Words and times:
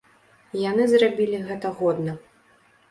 Яны 0.61 0.83
зрабілі 0.93 1.43
гэта 1.51 1.67
годна. 1.79 2.21